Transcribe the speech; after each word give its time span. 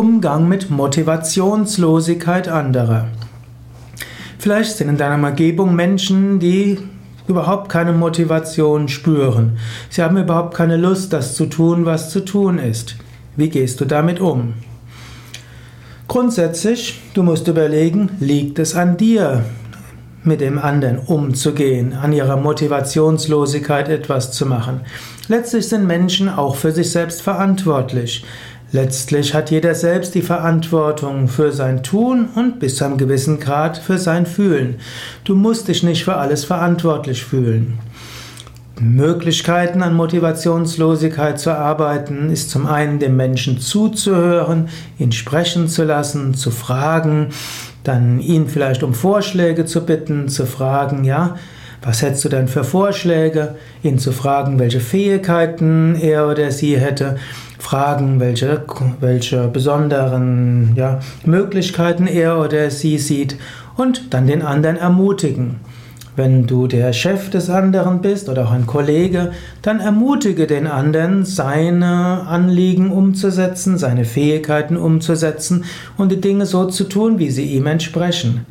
Umgang 0.00 0.48
mit 0.48 0.70
Motivationslosigkeit 0.70 2.48
anderer. 2.48 3.08
Vielleicht 4.38 4.78
sind 4.78 4.88
in 4.88 4.96
deiner 4.96 5.28
Umgebung 5.28 5.76
Menschen, 5.76 6.38
die 6.38 6.78
überhaupt 7.28 7.68
keine 7.68 7.92
Motivation 7.92 8.88
spüren. 8.88 9.58
Sie 9.90 10.02
haben 10.02 10.16
überhaupt 10.16 10.54
keine 10.54 10.78
Lust, 10.78 11.12
das 11.12 11.34
zu 11.34 11.44
tun, 11.44 11.84
was 11.84 12.08
zu 12.08 12.24
tun 12.24 12.58
ist. 12.58 12.96
Wie 13.36 13.50
gehst 13.50 13.78
du 13.82 13.84
damit 13.84 14.20
um? 14.20 14.54
Grundsätzlich, 16.08 16.98
du 17.12 17.22
musst 17.22 17.46
überlegen, 17.46 18.08
liegt 18.20 18.58
es 18.58 18.74
an 18.74 18.96
dir, 18.96 19.44
mit 20.24 20.40
dem 20.40 20.58
anderen 20.58 20.98
umzugehen, 20.98 21.92
an 21.92 22.14
ihrer 22.14 22.38
Motivationslosigkeit 22.38 23.90
etwas 23.90 24.32
zu 24.32 24.46
machen. 24.46 24.80
Letztlich 25.28 25.68
sind 25.68 25.86
Menschen 25.86 26.30
auch 26.30 26.56
für 26.56 26.72
sich 26.72 26.90
selbst 26.90 27.20
verantwortlich. 27.20 28.24
Letztlich 28.72 29.34
hat 29.34 29.50
jeder 29.50 29.74
selbst 29.74 30.14
die 30.14 30.22
Verantwortung 30.22 31.26
für 31.26 31.50
sein 31.50 31.82
Tun 31.82 32.28
und 32.36 32.60
bis 32.60 32.76
zu 32.76 32.84
einem 32.84 32.98
gewissen 32.98 33.40
Grad 33.40 33.78
für 33.78 33.98
sein 33.98 34.26
Fühlen. 34.26 34.76
Du 35.24 35.34
musst 35.34 35.66
dich 35.66 35.82
nicht 35.82 36.04
für 36.04 36.16
alles 36.16 36.44
verantwortlich 36.44 37.24
fühlen. 37.24 37.78
Möglichkeiten 38.80 39.82
an 39.82 39.94
Motivationslosigkeit 39.94 41.38
zu 41.38 41.50
arbeiten 41.50 42.30
ist 42.30 42.50
zum 42.50 42.66
einen 42.66 42.98
dem 42.98 43.16
Menschen 43.16 43.58
zuzuhören, 43.58 44.68
ihn 44.98 45.12
sprechen 45.12 45.68
zu 45.68 45.84
lassen, 45.84 46.34
zu 46.34 46.50
fragen, 46.50 47.28
dann 47.82 48.20
ihn 48.20 48.48
vielleicht 48.48 48.82
um 48.82 48.94
Vorschläge 48.94 49.66
zu 49.66 49.84
bitten, 49.84 50.28
zu 50.28 50.46
fragen, 50.46 51.04
ja, 51.04 51.36
was 51.82 52.02
hättest 52.02 52.24
du 52.24 52.28
denn 52.28 52.46
für 52.46 52.64
Vorschläge, 52.64 53.56
ihn 53.82 53.98
zu 53.98 54.12
fragen, 54.12 54.58
welche 54.58 54.80
Fähigkeiten 54.80 55.96
er 55.96 56.28
oder 56.28 56.50
sie 56.50 56.78
hätte, 56.78 57.16
fragen, 57.70 58.18
welche, 58.18 58.64
welche 58.98 59.46
besonderen 59.46 60.72
ja, 60.74 60.98
Möglichkeiten 61.24 62.08
er 62.08 62.40
oder 62.40 62.68
sie 62.68 62.98
sieht 62.98 63.36
und 63.76 64.12
dann 64.12 64.26
den 64.26 64.42
anderen 64.42 64.76
ermutigen. 64.76 65.60
Wenn 66.16 66.48
du 66.48 66.66
der 66.66 66.92
Chef 66.92 67.30
des 67.30 67.48
anderen 67.48 68.00
bist 68.00 68.28
oder 68.28 68.46
auch 68.46 68.50
ein 68.50 68.66
Kollege, 68.66 69.30
dann 69.62 69.78
ermutige 69.78 70.48
den 70.48 70.66
anderen, 70.66 71.24
seine 71.24 72.26
Anliegen 72.26 72.90
umzusetzen, 72.90 73.78
seine 73.78 74.04
Fähigkeiten 74.04 74.76
umzusetzen 74.76 75.62
und 75.96 76.10
die 76.10 76.20
Dinge 76.20 76.46
so 76.46 76.64
zu 76.64 76.88
tun, 76.88 77.20
wie 77.20 77.30
sie 77.30 77.44
ihm 77.44 77.68
entsprechen. 77.68 78.46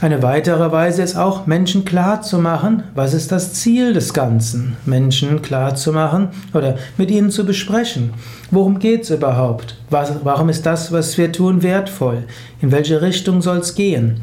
Eine 0.00 0.22
weitere 0.22 0.70
Weise 0.70 1.02
ist 1.02 1.16
auch, 1.16 1.46
Menschen 1.46 1.84
klar 1.84 2.22
zu 2.22 2.38
machen, 2.38 2.84
was 2.94 3.14
ist 3.14 3.32
das 3.32 3.54
Ziel 3.54 3.92
des 3.92 4.14
Ganzen. 4.14 4.76
Menschen 4.86 5.42
klar 5.42 5.74
zu 5.74 5.92
machen 5.92 6.28
oder 6.54 6.76
mit 6.96 7.10
ihnen 7.10 7.30
zu 7.32 7.44
besprechen. 7.44 8.14
Worum 8.52 8.78
geht 8.78 9.02
es 9.02 9.10
überhaupt? 9.10 9.76
Was, 9.90 10.12
warum 10.22 10.50
ist 10.50 10.64
das, 10.66 10.92
was 10.92 11.18
wir 11.18 11.32
tun, 11.32 11.64
wertvoll? 11.64 12.22
In 12.60 12.70
welche 12.70 13.02
Richtung 13.02 13.42
soll 13.42 13.58
es 13.58 13.74
gehen? 13.74 14.20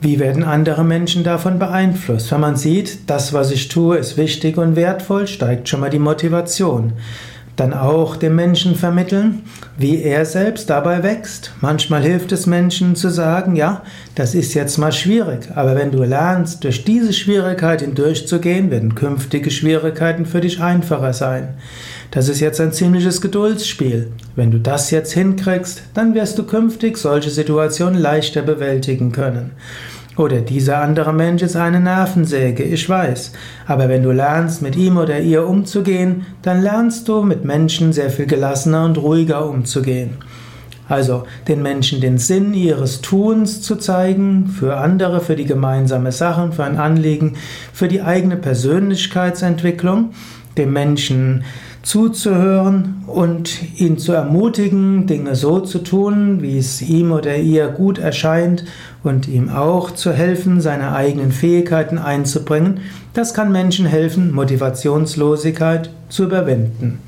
Wie 0.00 0.18
werden 0.18 0.42
andere 0.42 0.82
Menschen 0.82 1.22
davon 1.22 1.60
beeinflusst? 1.60 2.32
Wenn 2.32 2.40
man 2.40 2.56
sieht, 2.56 3.08
das, 3.08 3.32
was 3.32 3.52
ich 3.52 3.68
tue, 3.68 3.98
ist 3.98 4.16
wichtig 4.16 4.58
und 4.58 4.74
wertvoll, 4.74 5.28
steigt 5.28 5.68
schon 5.68 5.78
mal 5.78 5.90
die 5.90 6.00
Motivation 6.00 6.92
dann 7.58 7.74
auch 7.74 8.14
dem 8.14 8.36
Menschen 8.36 8.76
vermitteln, 8.76 9.42
wie 9.76 10.00
er 10.00 10.24
selbst 10.24 10.70
dabei 10.70 11.02
wächst. 11.02 11.52
Manchmal 11.60 12.02
hilft 12.02 12.30
es 12.30 12.46
Menschen 12.46 12.94
zu 12.94 13.10
sagen, 13.10 13.56
ja, 13.56 13.82
das 14.14 14.34
ist 14.34 14.54
jetzt 14.54 14.78
mal 14.78 14.92
schwierig, 14.92 15.48
aber 15.54 15.74
wenn 15.74 15.90
du 15.90 16.04
lernst, 16.04 16.62
durch 16.62 16.84
diese 16.84 17.12
Schwierigkeit 17.12 17.80
hindurchzugehen, 17.80 18.70
werden 18.70 18.94
künftige 18.94 19.50
Schwierigkeiten 19.50 20.24
für 20.24 20.40
dich 20.40 20.60
einfacher 20.60 21.12
sein. 21.12 21.54
Das 22.12 22.28
ist 22.28 22.40
jetzt 22.40 22.60
ein 22.60 22.72
ziemliches 22.72 23.20
Geduldsspiel. 23.20 24.12
Wenn 24.36 24.52
du 24.52 24.58
das 24.60 24.92
jetzt 24.92 25.12
hinkriegst, 25.12 25.82
dann 25.94 26.14
wirst 26.14 26.38
du 26.38 26.44
künftig 26.44 26.96
solche 26.96 27.30
Situationen 27.30 28.00
leichter 28.00 28.42
bewältigen 28.42 29.10
können. 29.10 29.50
Oder 30.18 30.40
dieser 30.40 30.82
andere 30.82 31.12
Mensch 31.12 31.42
ist 31.42 31.54
eine 31.54 31.78
Nervensäge, 31.78 32.64
ich 32.64 32.88
weiß. 32.88 33.32
Aber 33.68 33.88
wenn 33.88 34.02
du 34.02 34.10
lernst, 34.10 34.62
mit 34.62 34.74
ihm 34.74 34.96
oder 34.96 35.20
ihr 35.20 35.46
umzugehen, 35.46 36.26
dann 36.42 36.60
lernst 36.60 37.06
du 37.08 37.22
mit 37.22 37.44
Menschen 37.44 37.92
sehr 37.92 38.10
viel 38.10 38.26
gelassener 38.26 38.84
und 38.84 38.98
ruhiger 38.98 39.48
umzugehen. 39.48 40.16
Also 40.88 41.22
den 41.46 41.62
Menschen 41.62 42.00
den 42.00 42.18
Sinn 42.18 42.52
ihres 42.52 43.00
Tuns 43.00 43.62
zu 43.62 43.76
zeigen, 43.76 44.48
für 44.48 44.78
andere, 44.78 45.20
für 45.20 45.36
die 45.36 45.44
gemeinsame 45.44 46.10
Sachen, 46.10 46.52
für 46.52 46.64
ein 46.64 46.78
Anliegen, 46.78 47.36
für 47.72 47.86
die 47.86 48.02
eigene 48.02 48.36
Persönlichkeitsentwicklung, 48.36 50.10
dem 50.58 50.72
Menschen 50.72 51.44
zuzuhören 51.82 53.04
und 53.06 53.80
ihn 53.80 53.96
zu 53.96 54.12
ermutigen, 54.12 55.06
Dinge 55.06 55.34
so 55.36 55.60
zu 55.60 55.78
tun, 55.78 56.42
wie 56.42 56.58
es 56.58 56.82
ihm 56.82 57.12
oder 57.12 57.36
ihr 57.36 57.68
gut 57.68 57.98
erscheint 57.98 58.64
und 59.02 59.28
ihm 59.28 59.48
auch 59.48 59.92
zu 59.92 60.12
helfen, 60.12 60.60
seine 60.60 60.92
eigenen 60.94 61.32
Fähigkeiten 61.32 61.96
einzubringen, 61.96 62.80
das 63.14 63.32
kann 63.32 63.52
Menschen 63.52 63.86
helfen, 63.86 64.32
Motivationslosigkeit 64.32 65.90
zu 66.08 66.24
überwinden. 66.24 66.98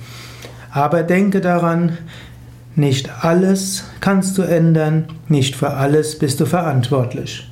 Aber 0.70 1.02
denke 1.02 1.40
daran, 1.40 1.98
nicht 2.76 3.10
alles 3.22 3.84
kannst 4.00 4.38
du 4.38 4.42
ändern, 4.42 5.06
nicht 5.28 5.56
für 5.56 5.74
alles 5.74 6.18
bist 6.18 6.40
du 6.40 6.46
verantwortlich. 6.46 7.50